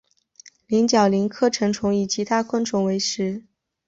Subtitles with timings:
[0.65, 3.43] 蝶角蛉科成虫以其他昆虫为食。